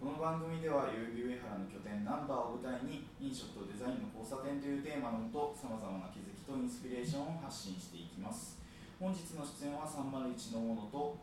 [0.00, 8.56] この番組では代々木上原の拠点ナンバーを舞台に飲食とデザインの交差点というテーマのもとさまざまな気づきとインスピレーションを発信していきます。
[8.96, 11.20] 本日の出演は301の大野と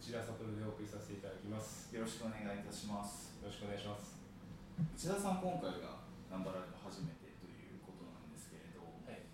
[0.00, 1.92] 内田悟でお送りさせていただきます。
[1.92, 3.36] よろしくお願いいたします。
[3.44, 4.16] よろしくお願いします。
[4.96, 9.28] 内田さん今回がナンバーライブ初めてということなんですけれど、はい。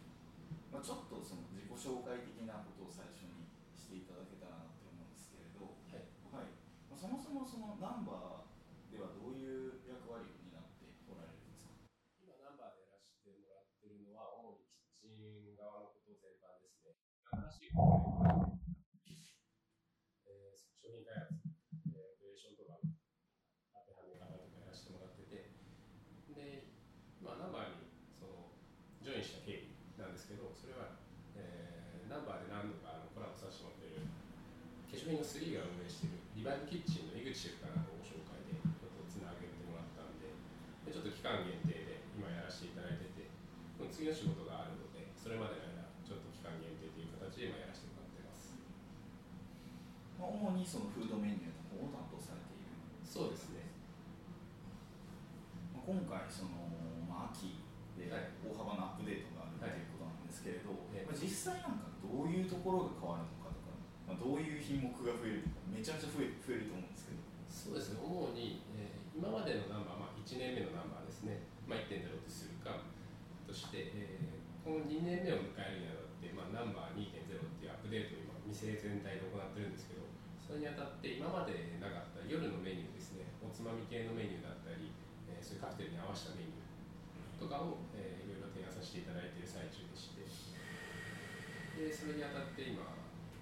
[0.74, 3.46] まあ、ちょっとその自己紹介的なことを最初に
[3.78, 6.50] していただけたらなって思うんですけれど、はいはい
[6.90, 11.74] まあ、そもそもそのナンバーではどういう役割を担っておられるんですか
[12.22, 14.62] 今ナンバーでやらせてもらってるのは主に
[15.02, 16.94] キッチン側のこと全般ですね
[17.26, 17.70] 新しい
[20.26, 21.38] えー商品開発、
[21.94, 25.54] えーオペレーションとか当てはめ方とかやらせてもらってて。
[26.34, 26.74] で、
[27.22, 28.58] まあ、ナンバーにその
[28.98, 30.98] ジョインした経緯なんですけどそれは、
[31.38, 40.30] えーナンバーで何度かあのコラボさせてもらってる化粧品の3が運営しているリバイブキッチンの井口シェフからのご紹介でちょっとつなげてもらったんで
[40.86, 43.26] でちょっと期間限定で今やらせていただいてて
[43.90, 48.54] 次の仕事があるのでそれまでの間ちょっと期間限定という形で今やらせてもらってます
[50.18, 53.64] まあ、主にそのフードメニューの方を担当されている、そうですね。
[55.72, 56.68] まあ、今回その、
[57.08, 57.64] まあ、秋
[57.96, 58.28] ではい。
[58.44, 63.72] 大幅なアップデートがあるとはいいうことなんですけれど、ええまあ、実際なんかどういうところが変わるのかとか、
[64.04, 67.24] まあ、どういう品目が増えるとかめちゃめちゃ増え増えると思うんですけど。
[67.48, 68.04] そうですね。
[68.04, 72.82] 主に、えー今までのナンバー、まあ、1年目のナンバーですね、まあ、1.0とするか
[73.46, 80.08] として、えーこの2年目を迎えるにあたって、まあ、ナンバー2.0っていうアップデートを今店全体で行ってるんですけど
[80.54, 83.26] それにあたって今までなかった夜のメニューですね。
[83.42, 84.94] おつまみ系のメニューだったり、
[85.26, 90.22] えーそういうカクテルに合わせたメニューとかを、えーいろいろ提案させていただいている最中でして。
[91.74, 92.86] でそれにあたって今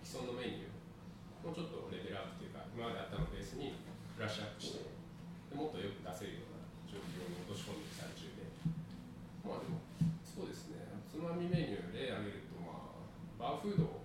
[0.01, 3.77] 既存のメニューもうちょっとレベルアップというか今まであったのベースに
[4.17, 8.48] ブラッシュアップしてでもっとよく出せるような状況に落とし込んでいる最中で。
[9.45, 9.85] まあでも
[10.25, 10.81] そうですね。
[10.97, 14.01] おつまみメニューで挙げるとまあバーフード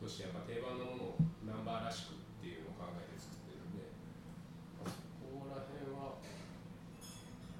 [0.00, 3.88] としてやっぱ定番のものをナンバーらしくっていうのを考えて作ってるんで、
[4.80, 6.20] まあ、そこら辺は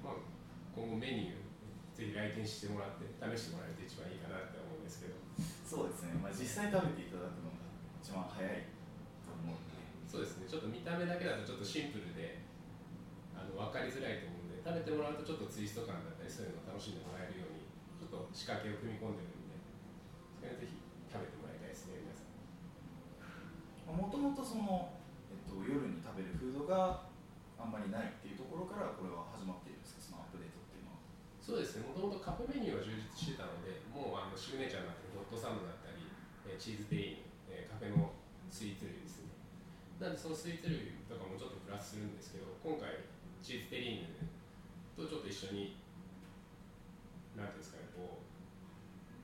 [0.05, 0.21] まあ
[0.77, 1.45] 今後メニュー
[1.97, 5.19] ぜひ来店してもらって試してもらえると一番いいかなって思うんですけど。
[5.67, 7.59] そうですね、まあ、実際食べていただくのが
[7.99, 8.71] 一番早い
[9.27, 10.07] と思うので。
[10.07, 10.47] そうですね。
[10.47, 12.39] ちょっと見た目だけだとちょっとシンプルで
[13.35, 17.67] あの分かりづらいと思うんで食べてもらうとちょっとツイスト感だったりそういうのを楽しんでもらえるように
[17.99, 19.59] ちょっと仕掛けを組み込んでるんで
[20.39, 20.79] それはぜひ
[21.11, 22.31] 食べてもらいたいですね皆さん。
[23.91, 24.95] もともとその、
[25.27, 27.11] えっと、夜に食べるフードが
[27.59, 29.34] あんまりないっていうところからこれは
[31.45, 31.85] そうですね。
[31.85, 36.09] もともとカフェメニューは充実してたのでもうあのシグネチャーになってホットサンドだったり、
[36.49, 38.17] えチーズテリーヌ、えカフェの
[38.49, 39.37] スイーツ類ですね。
[40.01, 43.05] なんでそのスイーツ類とかもちょっとプラスするんですけど今回
[43.45, 44.25] チーズテリーヌ
[44.97, 45.77] とちょっと一緒に
[47.37, 48.25] なんていうんですかねこう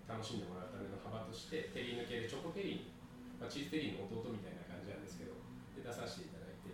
[0.06, 2.94] 楽しんでもらうための幅としてテリーヌ系でチョコテリー
[3.42, 5.34] ヌ、まあ、チーズテリーヌの弟みたいな感じなんですけど
[5.74, 6.70] で出させていただいて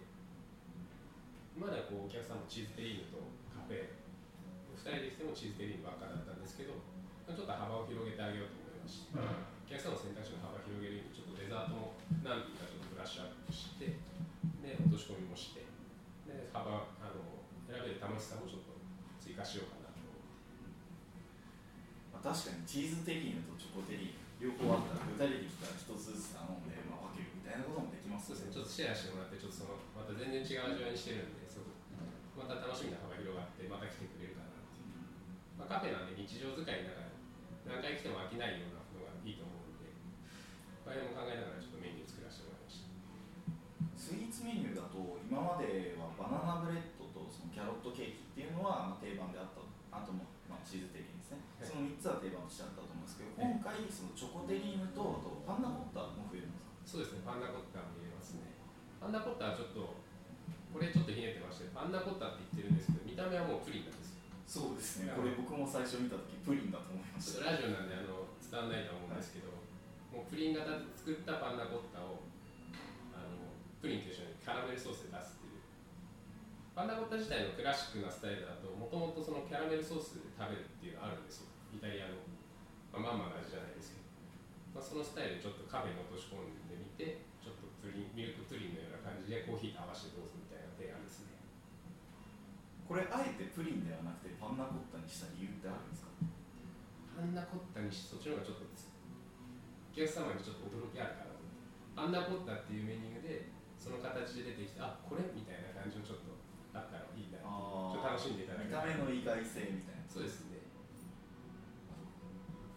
[1.55, 4.06] まではこうお客さんもチーズテリーヌとカフェ
[4.83, 6.77] 2人で来てもチーズテリーヌばっかだったんですけど
[7.27, 13.99] ちょっと幅を広げてあげようと思いまして、お客さんの選択肢の幅を広げるようにちょっとデザートも何品かちょっとブラッシュアップして
[14.63, 15.67] で落とし込みもして
[16.23, 18.79] で幅あの選べる楽しさもちょっと
[19.19, 20.71] 追加しようかなと思って。
[22.15, 28.55] まあ、確かにチーズテリーヌとチョコテリーヌ両方あったら具体的に来たら一つずつ頼んで、まあ、分けるみたいなこともできますそうですね。
[28.55, 31.75] ちょっとシェアしてもらってちょっとそのまた全然違う味わいにしてるんですごく
[32.37, 34.16] また楽しみな幅広がってまた来てく
[35.67, 37.11] まあ、カフェなんで日常使いだから
[37.67, 39.91] 何回来ても飽きないようなのがいいと思うんで。
[40.87, 42.95] これも考えながらちょっとメニュー作らせてもらいました。
[43.99, 49.59] スイーツメニューだと今まではバナナブレッドとそのキャロットケーキっていうのはまあ定番であった
[49.91, 51.67] あとも、まあ、チーズテリーヌですね、はい。
[51.67, 57.03] その3つは定番としてあったと思うんですけど今回そのチョコテリーヌとあとパンナコッタも増えるんですか？
[57.03, 58.55] そうですねパンナコッタも入れますね。
[59.03, 59.99] パンナコッタはちょっと
[60.71, 64.06] これちょっとひねってましてパンナコッタって言ってるんですけど見た目はもうプリンなんですよ
[64.47, 65.11] そうですね。
[65.11, 67.43] これ僕も最初見た時プリンだと思いました。
[67.43, 69.51] とラジオなんであの伝わらないとは思うんですけど、
[70.15, 72.23] もうプリン型で作ったパンナコッタを
[73.11, 73.51] あの
[73.83, 75.59] プリンと一緒にカラメルソースで出すっていう。
[76.71, 81.51] パンナコッタ自体のクラシックなスタイルだともともとそのキャラメルソースで食べるっていうのがあるんですよ。
[81.75, 82.23] イタリアの、
[82.95, 84.07] まあ、まんまの味じゃないですけど、
[84.71, 91.35] まあ、そのスタイルでちょっとカフェに落とし込んでみてちょっとプリンミルクプリンのような感じでコーヒーと合わせてどうぞみたいな提案ですね。
[92.87, 96.15] これあえてプリンではなくてパンナコッタにした理由ってあるんですか？
[97.19, 98.79] パンナコッタにしてそっちの方がちょっとお
[99.91, 106.31] 客様にちょっと驚きあるかなと思ってパンナコッタっていうメニューでその形で出てきてあこれみたいな感じをちょっと
[106.71, 108.87] あったらいいなあちょっと楽しんでいただけ見たら。
[108.87, 110.07] た目の意外性みたいな。
[110.07, 110.63] そうですね。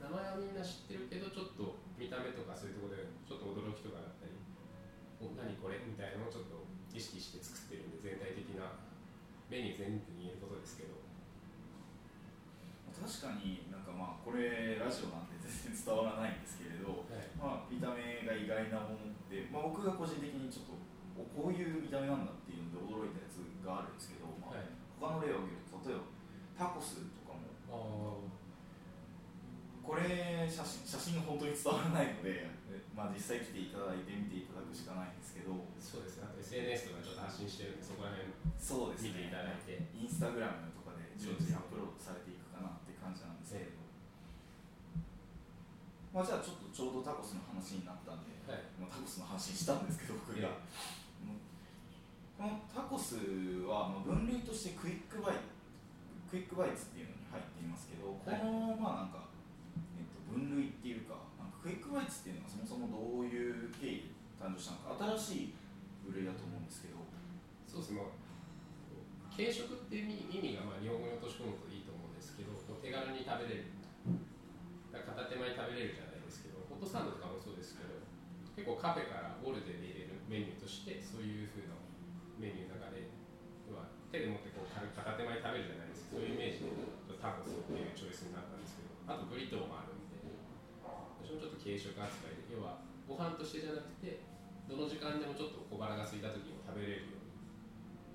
[0.01, 4.35] 名前はみんな知ってるけどちょっと見た目とかそういうところでちょっと驚きとかだったり。
[5.21, 6.65] お何これみたいなのをちょっと
[6.97, 8.81] 意識して作ってるんで全体的な
[9.53, 10.97] メニュー全部に言えることですけど
[13.01, 17.27] 確かになんかまあこれラジオなんで全然伝わらないんですけれど、はい。
[17.35, 20.79] まあ、見た目が意外なものって、まあ、僕が個人的にちょっと
[21.17, 24.69] おこういう見た目なんだっていうので驚いたやつがあるんですけど、まあはい。
[25.01, 26.05] 他の例を挙げると例えば
[26.61, 28.31] タコスとかもあ
[29.81, 32.47] これ写真写真が本当に伝わらないので、
[32.93, 35.57] まあ、実際来ていただいて見ていただくしかないんですけど。
[35.81, 36.29] そうですね。
[36.37, 38.29] SNS とかちょっと発信してるんでそこら辺
[38.61, 39.25] そうですね。
[39.25, 39.89] 見ていただいて。
[39.97, 42.45] インスタグラムとかで順次アップロードされていく
[43.11, 43.47] 感じなんで。
[43.51, 43.83] すけれど、
[46.15, 48.63] まあ、じゃあちょっとちょうどタコスの話になったんで、はい。
[48.79, 50.55] まあ、タコスの話したんですけど僕が、
[51.27, 51.43] うん。
[52.39, 55.43] このタコスはまあ分類としてクイックバイ
[56.31, 59.29] クイックバイツっていうのに入っていますけどこのまあなんか、
[59.99, 61.19] えっと、分類っていうか
[61.61, 65.55] クイックバイツっていうのがそもそもどういう経緯で誕生したのか新しい
[66.07, 67.03] 部類だと思うんですけど。
[67.67, 68.31] そうですね、まあ
[69.31, 71.70] 軽食っていう意味がまあ日本語に落とし込むと
[72.81, 73.81] 手軽に食べれる。
[74.91, 77.95] 片手間に食べれるじゃないですけどホットサンドとかもそうですけど
[78.59, 81.79] 結構カフェからオルデンで入れるメニューとしてそういう風な
[82.41, 83.07] メニューの中で
[83.71, 86.19] は手で持ってこう片手間に食べるじゃないですか。
[86.19, 86.75] そういうイメージで
[87.23, 90.19] タコスっていうチョイスになったんですけどあとブリトーもあるんで
[91.23, 94.25] 私もちょっと軽食扱いで要はご飯としてじゃなくて
[94.67, 97.31] どの時間でもちょっと小腹が空いた時に食べれるように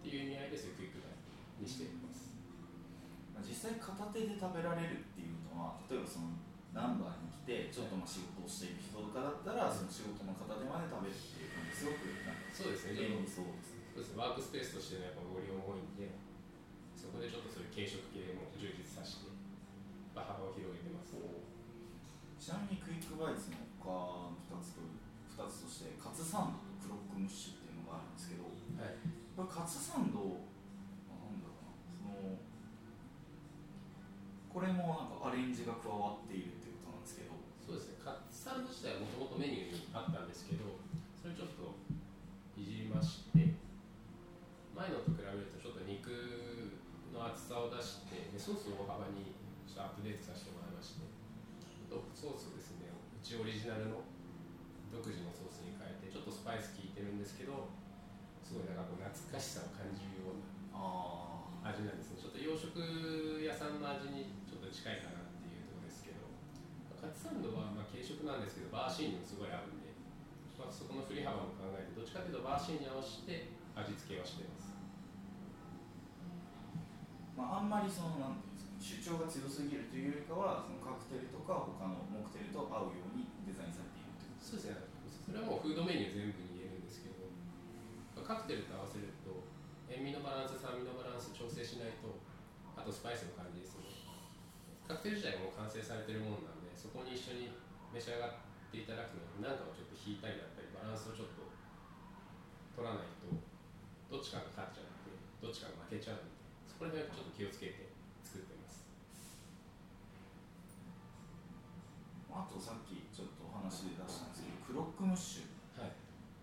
[0.04, 1.16] っていう意味合いでそういうクイックダイ
[1.62, 1.88] にして
[3.44, 6.36] 実際片手で食べられるっていうのは例えばその
[6.76, 13.00] ナンバーに来てちょっとまあ仕事をしている人とかだったらその仕事の片手間で食べるっていう感じすごくなんかそうですね。
[13.00, 13.88] 便利そうですね。
[13.96, 14.20] そうですね。
[14.20, 16.12] ワークスペースとしてのやっぱご利用も多いんで
[16.96, 19.32] そこでちょっとそういう軽食系も充実させて、
[20.12, 21.16] まあ、幅を広げてます。
[21.16, 24.84] ちなみにクイックバイツの他の2つと
[25.34, 28.46] 2つとしてカツサンドとクロックムッシュっていうのがあるんですけど
[28.78, 29.00] はい。
[29.34, 30.46] これカツサンド
[31.10, 32.38] まあなんだろうなその
[34.52, 37.38] これもなんかアレンジが加わっているっていうことなんですけど。
[37.66, 38.06] そうですね。
[38.06, 40.78] カツサンド自体はもともとメニューにあったんですけど
[41.18, 41.74] それちょっと
[42.54, 43.58] いじりまして
[44.78, 46.14] 前のと比べるとちょっと肉
[47.10, 49.34] の厚さを出してでソースを大幅に
[49.66, 51.10] ちょっとアップデートさせてもらいまして
[51.90, 52.94] ソースをですね。
[52.94, 54.06] うちオリジナルの
[54.94, 57.74] 独自のソースに変えてちょっとスパイス効いてるんですけど
[58.46, 62.22] すごいなんかこう懐かしさを感じるようなあ味なんですね。
[62.22, 62.78] ちょっと洋食
[63.42, 64.30] 屋さんの味に
[64.76, 66.28] 近いかなっていうところですけど。
[67.00, 69.96] カツサンドはまあ軽食なんですけどバーシーンにもすごい合うんで、
[70.60, 74.76] まあ、そこの振り幅も考えてどっちかというとバーシーンに合わせて味付けはしてます。
[77.36, 84.88] まあ、あんまりそのなんていうんですか主張が強すぎるというよりかはそのカクテルとか他のモクテルと合うようにデザインされているというそうですね。
[85.24, 87.28] それはもうフードメニュー全部に言えるんですけど
[88.22, 89.42] カクテルと合わせると
[89.90, 92.22] 塩味のバランス酸味のバランス調整しないと
[92.78, 93.85] あとスパイスの感じですね
[94.86, 97.50] カクテル自体もう完成されてるものなんでそこに一緒に
[97.90, 101.42] 召し上がっていただくのに何かをちょっと引いたりだったりバランスをちょっと
[102.78, 103.34] 取らないと
[104.14, 105.10] どっちかが勝っちゃって
[105.42, 106.38] どっちかが負けちゃうんで
[106.70, 107.90] そこら辺はちょっと気をつけて
[108.22, 108.86] 作ってます。
[112.36, 115.96] あとさっきちょっとお話で出したんですけどクロックムッシュはい。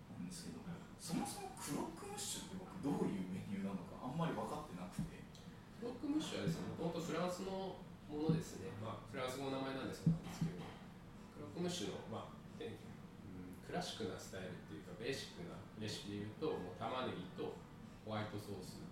[0.09, 0.65] なんですけど
[0.97, 5.21] そもそもクロックムッシュって僕どういうメニューなのかあんまり分かってなくて。
[5.77, 7.75] クロックムッシュはですね、もともとフランスの
[8.13, 10.61] ものですね、まあ、フランス語の名前なんでそうなんですけど、
[11.33, 12.77] クロックムッシュの、まあえ
[13.25, 13.57] うん。
[13.65, 17.57] クラシックなスタイルっていうか、ベーシックなレシピでいうと、もう玉ねぎと
[18.05, 18.85] ホワイトソース、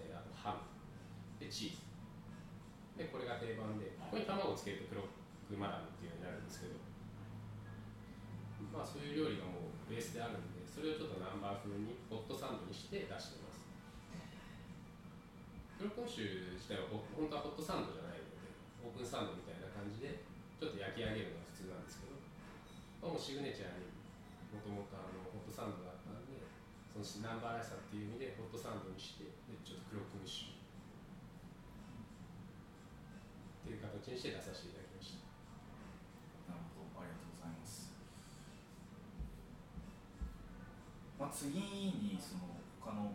[0.00, 0.64] えーあとハム、
[1.36, 1.84] でチーズ。
[2.96, 6.80] で、これが定番で、ここに卵をつけるとクロックマダムっていうようになるんですけど、
[8.72, 13.60] まあそういう料理がもうベースであるんで、それをちょっとナンバー風にホットサンドにして出してます。
[15.76, 18.48] クロックムッシュ自体は本当はホットサンドじゃないので
[18.80, 19.52] オープンサンドみた
[20.06, 20.30] いな感
[20.62, 22.16] じでちょっと焼き上げるのが普通なんですけど、
[23.02, 23.90] まあ、もうシグネチャーに
[24.54, 26.38] もともとホットサンドがあったんで
[26.96, 30.56] そのナンバーらしさっていう意味でホットサンドにしてでちょっとクロックムッシュ
[33.68, 36.54] っていう形にして出させていただきました。
[36.54, 37.90] なるほどありがとうございます、
[41.18, 43.12] まあ、次にその他の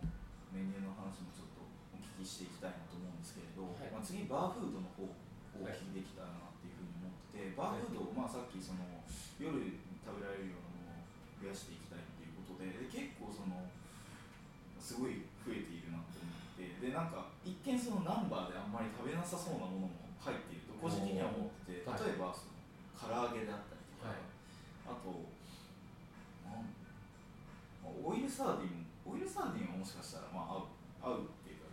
[0.51, 1.63] メニューの話もちょっと
[1.95, 3.88] お聞きしていきたいなと思うんですけれど、はい。
[3.89, 5.15] まあ、次バーフードの方を
[5.55, 6.50] お聞きできたらな
[7.31, 8.83] っていうふうに思ってて、バーフードをまあさっきその
[9.39, 11.07] 夜食べられるようなものを
[11.39, 13.63] 増やしていきたいっていうことでで結構その
[14.75, 16.67] すごい増えているなって思って
[19.23, 22.59] さそうなものも入っていると個人的には思ってて例えば、その
[23.00, 24.27] 唐揚げであったりとか、はい。
[24.85, 25.07] あと
[26.43, 26.67] なん
[27.79, 30.61] まあオイルサーディンオイルサーディンはもしかしたらまあ
[31.01, 31.71] 合う合うっていうか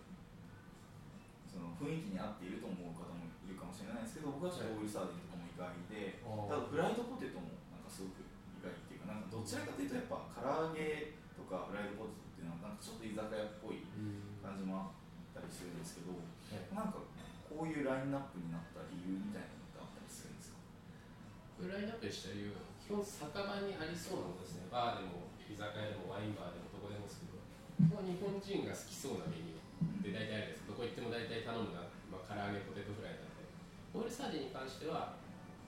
[1.51, 5.28] その雰囲気に合っていると思う方もいるかもしれないですけど僕はちょっとオイルサーディンと
[5.59, 14.39] 外で、ただフライドポテトもなんかすごく意外っていうかなんかどちらかというとやっぱ唐揚げとかフライドポテトっていうのはなんかちょっと居酒屋っぽいうん。
[14.39, 14.95] 感じも
[15.35, 16.25] あったりするんですけどは
[16.57, 17.03] いなんか
[17.51, 21.69] こういうラインナップになった理由みたいなのってあったりするんですか？
[21.69, 24.71] ラインナップでした理由は基本酒場にありそうなものですね。
[24.73, 27.37] バーでも居酒屋でもワインバーでもどこでもですけど
[27.77, 33.53] 基本日本人が好きそうなメニューで大体あるんですどこ行っても大体頼むな、まあ、唐揚げポテトフライだったり。
[33.93, 35.19] オイルサーディンに関しては、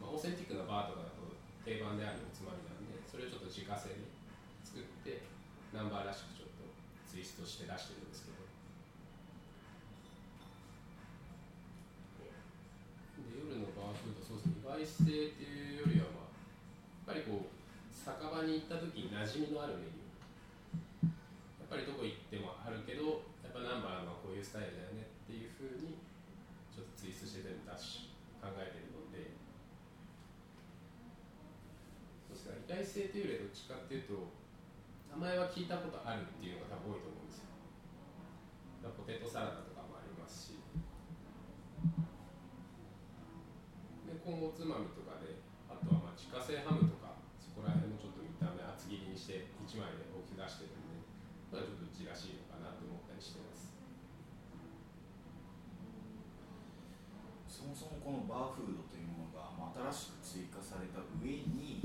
[0.00, 1.20] まあ、オーセンティックなバーとかだと
[1.62, 4.08] 定番であるおつまみなんでそれをちょっと自家製で
[4.64, 5.28] 作って
[5.76, 6.66] ナンバーらしくちょっと
[7.04, 8.40] ツイストして出してるんですけど。
[12.24, 17.52] で夜のバーフードそうですね意外性っていうよりはまあやっぱりこう
[17.92, 20.10] 酒場に行った時に馴染みのあるメニュー。
[21.70, 26.02] やっぱりどこ行ってもあるけどやっぱナンバーはこういうスタイルだよねっていうふうに
[26.74, 28.10] ちょっとツイストして全部出し
[28.42, 29.38] 考えてるので
[32.70, 34.30] そうですね意外性というよりはどっちかっていうと
[35.10, 37.50] 名前は聞いたことあるっていうのが多分多いと思うんですよ。
[38.94, 40.62] ポテトサラダとかもありますし。
[44.06, 51.02] で今後おつまみとかであとはまあ自家製ハムとかそこら辺もちょっと見た目厚切りにして1枚で大きく出してるんで
[51.50, 53.74] まあちょっとうちらしいのかなと思ったりしてます。
[57.50, 61.84] そもそもこのバーフードというものが、まあ、新しく追加された上に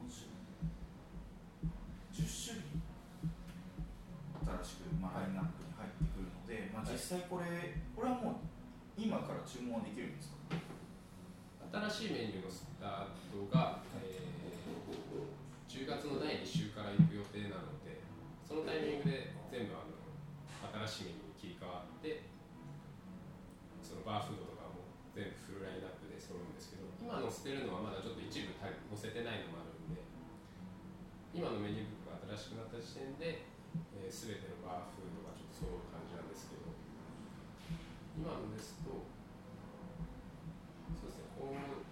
[0.00, 0.44] 何種類
[2.12, 2.76] 10種類
[4.44, 8.34] 新しく、まあ、ラインナップに入ってくるので、まあ、実際これこれはもう
[8.96, 10.54] 今から注文はできるんですか？
[11.90, 14.30] 新しいメニューのスタートが、えー
[15.70, 18.02] 10月の第2週から行く予定なので
[18.42, 19.94] そのタイミングで全部あの
[20.82, 22.26] 新しいメニューに切り替わって
[23.78, 24.82] そのバーフードとかも
[25.14, 28.66] 全部フルラインナップで揃うんですけど今載せてるのはまだちょっと一部載
[28.98, 30.02] せてないのもあるんで
[31.30, 33.46] 今のメニューブックが新しくなった時点で、
[33.94, 36.66] えー、全てのバーフードがちょっと揃う感じなんですけど
[38.16, 38.90] 今のですと
[40.94, 41.84] そうですね今後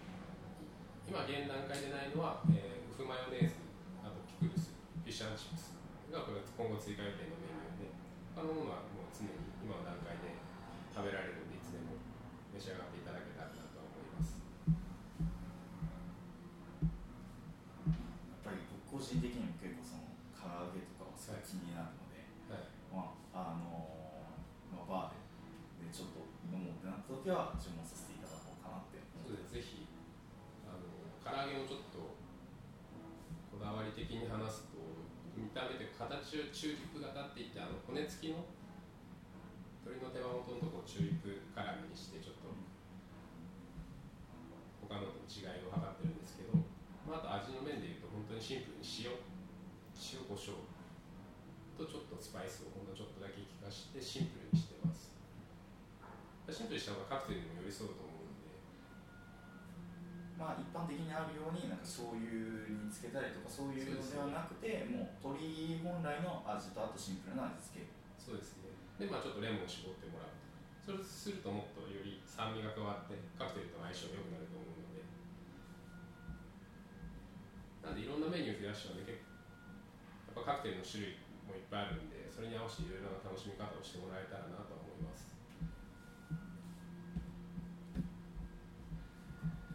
[1.09, 3.57] 今現段階でないのは、えー、ウフマヨネーズ
[4.05, 5.73] あとピクルスフィッシュチップス
[6.13, 7.97] がこれ今後追加予定のメニューで
[8.37, 10.37] 他のものはもう常に今の段階で
[10.93, 11.97] 食べられるんでいつでも
[12.53, 14.53] 召し上がっていただけたらなと思いますや
[18.37, 23.91] っぱり僕個人的にも結構その唐揚げとかはすごい気になるので、はいまああの
[24.71, 25.29] まあ、バーで
[25.89, 28.97] でちょっと飲もうってなった時は注文させていただこうかなって。
[29.21, 29.85] そうでぜひ
[30.65, 30.89] あの
[31.21, 32.17] 唐揚げをちょっと
[33.53, 34.81] こだわり的に話すと
[35.37, 38.49] 見た目で形をチューリップ型って言ってあの骨付きの
[39.85, 42.49] 鶏の手羽元のとこをチューリップ絡みにしてちょっと
[44.89, 46.57] 他のと違いを測ってるんですけど、
[47.05, 49.13] まあ、あと味の面でいうと本当にシンプルに塩。
[49.99, 50.63] 塩コショウ
[51.75, 55.11] とちょっとスパイスをほんのちょっとだけ効かしてシンプルにしてます
[56.49, 58.49] シンプルにした方がカクテルにも寄り添うと思うんで。
[60.41, 67.93] まあ一般的にあるようになんか醤油につけたりとかそういうのではなくてもう鶏本来の味とあとシンプルな味付け。
[68.17, 68.73] そうですね。
[68.97, 70.33] でまあちょっとレモンを絞ってもらう
[70.81, 75.05] それするともっとより酸味が加わってカクテルとの相性が良くなると思うので。
[77.85, 79.21] なんでいろんなメニュー増やしたので結
[80.33, 85.33] 構やっぱカクテルの種類もいっぱいあるんでそれに合わせていろいろな楽しみ方をしてもらえたらなとは思います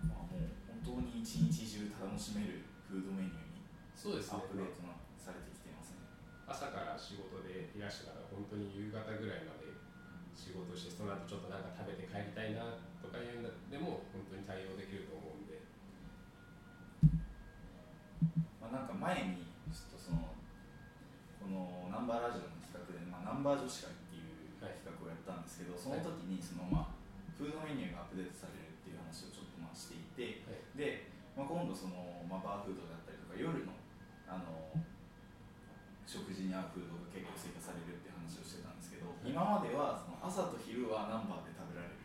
[0.06, 0.50] まあもう
[0.86, 3.64] 本当に一日中楽しめるフードメニューに
[3.96, 4.44] そうですね。
[4.44, 6.04] アップデートなされてきてますね。
[6.44, 9.72] 朝から仕事でいらしてから本当に夕方ぐらいまで
[10.36, 15.64] 仕事してその後ちょっとなんか食べて帰りたいなとかいうのでも本当に対応できると思うんで。
[18.60, 20.28] まあ、なんか前にちょっとその
[21.40, 27.00] このナンバーラジオの企画で、まあ、ナンバー女子会っていうはい企画をやったんですけど、その時にその、まあ、
[27.40, 30.60] フードメニューがアップデートされるっていう話をちょっとまあしていて、はい。
[30.76, 31.03] で、
[31.34, 33.74] まあ、今度その、まあ、バーフードだったりとか夜の
[34.30, 34.74] あの
[36.06, 39.34] 食事に合うフードが結構追加されるって話をしてたんですけど、はい。
[39.34, 41.98] 今まではその朝と昼はナンバーで食べられる。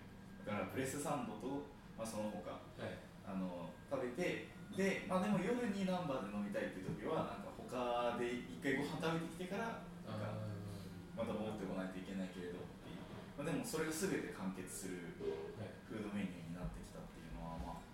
[0.49, 2.97] だからブレスサンドと、まあ、その他はい。
[3.29, 10.41] あの食べてで,、まあ、でも夜にナンバーで飲みたいっていう時はなんか他で一回ご飯食べてきてからなんか
[11.13, 13.05] また戻ってこないといけないけれどっていう。
[13.37, 15.13] まあ、でもそれが全て完結する
[15.61, 15.77] はい。
[15.85, 17.85] フードメニューになってきたっていうのはまあ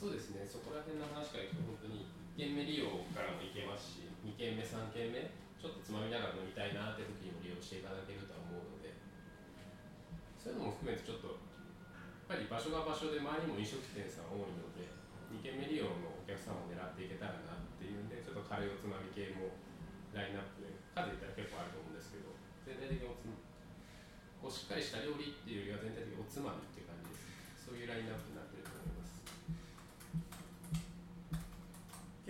[0.00, 5.28] そうですね、そこら辺の話からいくと、本当に1軒目利用からもいけますし、2軒目、3軒目、
[5.60, 8.96] ちょっとつまみながら飲みたいなって時にも利用していただけるとは思うので、
[10.40, 14.88] そういうのも含めて、ちょっと、やっぱり場所が場所で、周りも飲食店さん多いので、
[15.36, 19.52] 2軒目利用のお客さんを狙っていけたらなっていうんで、ちょっとカレーおつまみ系も
[20.16, 22.32] ラインナップで、数いったら結構あると思うんですけど、
[22.64, 23.28] 全体的におつ
[24.40, 27.20] こうしっかりした料理っていうよりは全体的におつまみっていう感じで
[27.60, 27.68] す。
[27.68, 28.99] そういうラインナップになってると思います。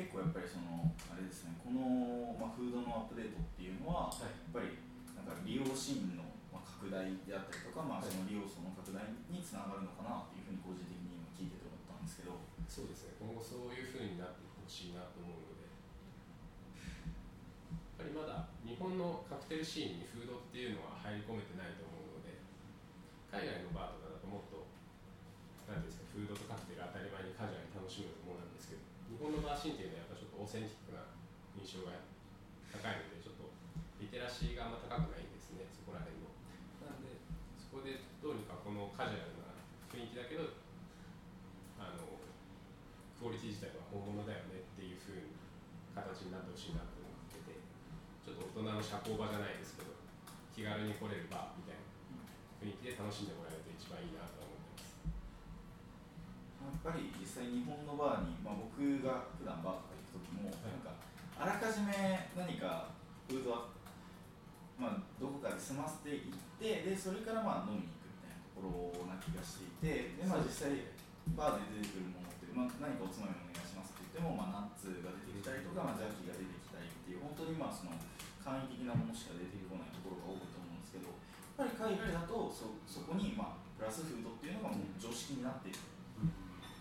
[0.00, 4.32] 結構やっぱりそのあれですねこの、まあ、フードのアップデートっていうのははい。
[4.32, 4.80] やっぱり
[5.12, 8.08] なんか利用シーンの、まあ、拡大であったりとか、まあ、はい。
[8.08, 12.40] その利用層の拡大につながるのかなっていうふうに個人的に今聞いてて思ったんですけど。
[12.70, 15.74] そうですね、今後そういう風になってほしいなと思うので、や
[17.98, 22.38] っぱりまだ日本のカクテルシーンにフードっていうのは入り込めてないと思うので、
[23.26, 24.70] 海外のバーとかだともっと、
[25.66, 28.14] なんていうんですか、フードとカクテル当たり前にカジュアルに楽しむ
[29.20, 31.04] 本のバーシンっていうのはやっぱちょっとオーセンティックな
[31.60, 31.92] 印象が
[32.72, 33.52] 高いので、ちょっと
[34.00, 36.32] リテラシーがあんま高くないんですね、そこら辺の。
[36.80, 37.20] なんで、
[37.60, 39.52] そこでどうにかこのカジュアルな
[39.92, 40.56] 雰囲気だけど、
[41.76, 42.08] あの
[43.20, 45.36] クオリティ自体は本物だよねっていう風に
[45.92, 47.60] 形になってほしいなと思ってて
[48.24, 49.92] ちょっと大人の社交場じゃないですけど
[50.56, 51.84] 気軽に来れるバーみたいな
[52.64, 54.39] 雰囲気で楽しんでもらえると一番いいなと
[56.70, 60.78] やっぱり実際日本のバーに、まあ、僕が普段バーとか行く時も、はい。
[60.78, 60.94] なんか
[61.40, 62.92] あらかじめ何か
[63.26, 63.72] フードは、
[64.78, 70.84] まあ、どこかで済ませていってでそれからまあ飲みに行くみたいなところな気がしていてで、まあ、実際
[71.32, 77.96] バーで出てくるものって、まあ、何かおつまみお願いしますって言っても、まあ、ナッツが出てきたりとか、まあ、ジャーキーが出てきたりっていう本当にまあその
[78.40, 85.80] 簡易的なものしか出てこないところが多いと思うんですけどやっぱり海外だとそそこにまあプラスフードっていうのがもう常識になっている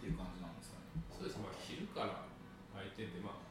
[0.09, 1.05] っていう感じなんですかね。
[1.13, 2.25] そうですまあ昼から
[2.73, 3.45] 空いててまあ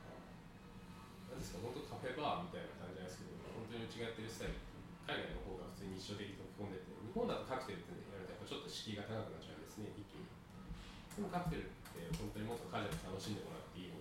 [1.31, 4.59] なんですか本当カフェバーみたいな感じなんですけど本当にうちがやってるスタイル
[5.07, 13.95] 海外の方が普通に日常的に溶け込んでて日本だとカクテルってやるとやっぱちょっと敷居が高くなっちゃうんですね一気にでもカクテルって本当にもっとカジュアルに楽しんでもらっていい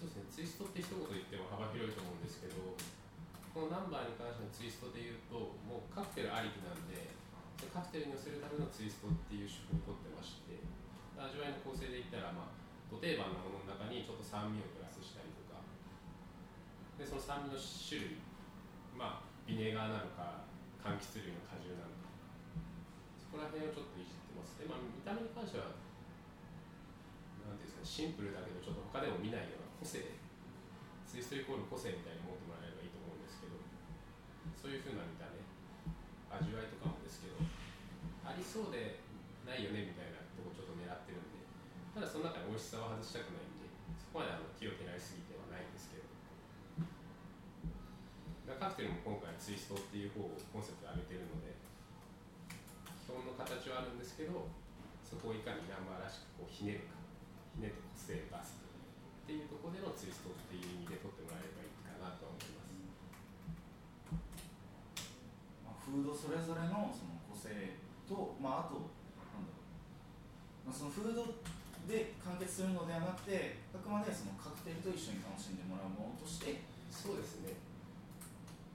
[0.00, 2.56] そうですね、ツイストって一言言っても幅広いと思うんですけど、
[3.52, 7.12] このナンバーに関してのツイストで言うと、もうカクテルありきなんで、
[7.68, 10.56] カクテルに寄せるためのツイストっていう手法を取ってまして、
[11.20, 12.56] 味わいの構成で言ったら、まあ、
[12.88, 15.60] 土定番のものの中にちょっと酸味をプラスしたりとか、
[16.96, 18.24] でその酸味の種類、
[18.96, 20.48] まあ、ビネガーなのか、
[20.80, 22.08] 柑橘類の果汁なのか、
[23.20, 24.56] そこら辺をちょっといじってます。
[24.56, 25.76] で、まあ、見た目に関しては、
[27.44, 30.12] なんていうんですかね、シンプルだけど、ちょっと他でも見ないような個性、
[31.08, 33.56] ツイストイコール個性みたいに思ってもらえればいいと思うんですけど、
[34.60, 35.40] そういう風な見た目、
[36.36, 37.40] 味わいとかもですけど、
[38.28, 39.00] ありそうで
[39.48, 41.40] ないよねみたいなとこちょっと狙ってるんで、
[41.96, 46.04] ただその中に美味しさは外したくないんで、そこまであの気を手らいすぎてはないんですけど、
[48.60, 51.56] カクテルも今回ツイストっていう方をコンセプト上げてるので、
[53.08, 54.52] 基本の形はあるんですけど、
[55.00, 57.00] そこをいかにナンバーらしくこうひねるか、
[57.56, 58.69] ひねって個性を出す
[59.30, 62.74] っていうところでのツイストっていう意味で取ってもらえればいいかなとは思います。
[65.62, 67.78] まあ、フードそれぞれのその個性
[68.10, 68.90] と、まあ、あと
[69.30, 69.62] なんだろ
[70.66, 71.38] う、まあ、そのフード
[71.86, 77.54] で完結するのではなくてあくまでそのカクテルと一緒に楽しんでもらうものとしてそうですね。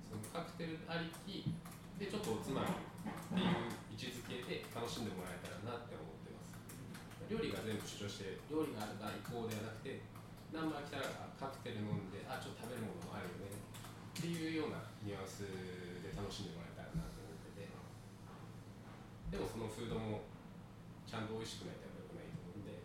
[0.07, 1.51] そのカクテルありき
[1.99, 6.55] でちょっとおつまみっていう位置づけで楽しんでもらえたらなって思ってます。
[7.27, 10.15] 料理が全部主張して料理があるから行こうではなくて、
[10.55, 15.43] ナンバー来たらカクテル飲んであちょっと食べるものあるよねっていうようなニュアンス
[15.99, 20.23] で楽しんでもらえたらなと思っててでもそのフードも
[21.03, 22.79] ちゃんと美味しくないとやっぱくないと思うんで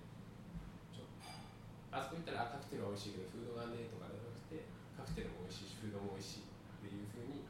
[1.95, 4.67] あそこ行ったらカクテルは美味しいけどフードがねとかじゃなくて
[4.99, 7.47] カクテルも美味しいしフードも美味しいっていうふうに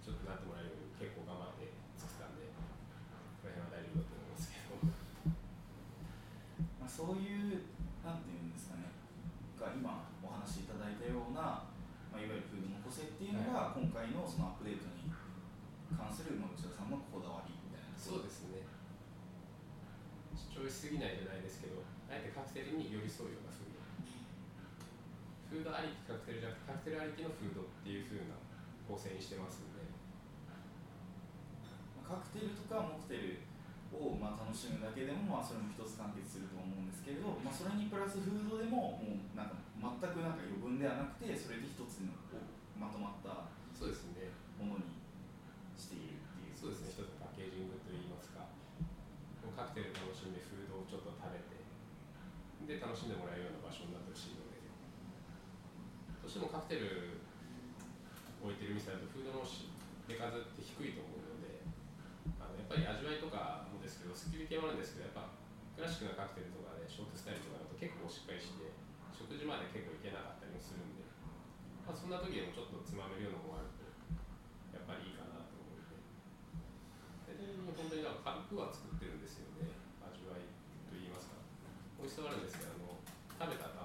[0.00, 1.68] ちょっとなってもらえるように結構頑張って
[2.00, 5.10] 作ったんでこの辺は大丈夫だと思いますけど。
[6.80, 7.39] まあ、そういう
[20.60, 21.80] 主張しすぎないじゃないですけど
[22.12, 23.80] あえてカクテルに寄り添うようなフード
[25.48, 28.36] フードありきカクテルじゃなくてカクテルありきのフードっていう風な
[28.84, 29.80] 構成にしてますんで。
[32.10, 33.46] カクテルとかモクテル
[33.94, 42.18] をまあ楽しむだけでもまあそれも一つ完結すると思うんですけれど、まあ、それにプラスフードでももうなんか全くなんか余分ではなくてそれで一つの
[42.74, 43.46] まとまった
[44.60, 44.92] ものに
[45.78, 48.44] しているっていうそうですね一つのパッケージングといいますか
[49.40, 51.56] もうカクテル楽しんでフードをちょっと食べて
[52.70, 54.62] で楽しんでもらえるような場所になってほしいので。
[56.22, 57.18] どうしてもカクテル
[58.38, 59.66] 置いてる店だとフードのし
[60.06, 61.66] 手数って低いと思うので
[62.38, 65.34] あのやっぱり味わいとかもですけどスキル系もあるんですけどやっぱ
[65.74, 68.70] クラシックなカクテルとかでショートスタイルとかだと結構しっかりして
[69.10, 71.02] 食事まで結構いけなかったりもするんで、
[71.82, 73.82] まあ、そんな時でもちょっとつまめるようなものがあると
[74.70, 75.98] やっぱりいいかなと思うので。
[77.34, 79.74] で本当になんか軽くは作ってるんですよね
[80.06, 80.46] 味わい
[80.86, 81.42] といいますか
[81.98, 83.79] 美味してもらうんですけどあの食べたら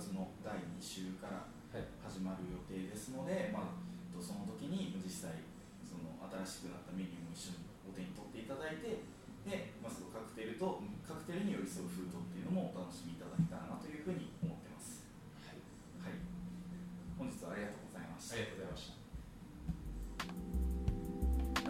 [0.00, 1.86] 月の第2週からはい。
[2.02, 3.78] 始まる予定ですので、まあ、
[4.10, 5.38] とその時に実際
[5.86, 9.06] その新しくなったメニューも一緒にお手に取っていただいて
[9.46, 15.06] で、まあ、そのカクテルとカクテルに寄り添うフードっていうのもお楽しみいただけたらなというふうに思ってます。
[15.46, 15.62] はい。
[16.02, 16.18] はい。
[17.14, 18.34] 本日はありがとうございました。
[18.34, 18.98] ありがとうございました。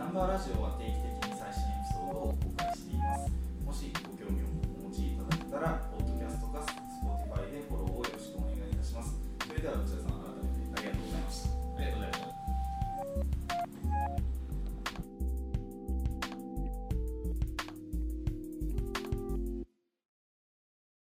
[0.00, 3.28] ナンバーラジオは定期的に最新エピソードを公開しています。
[3.68, 4.48] もしご興味を
[4.80, 5.89] お持ちいただけたら、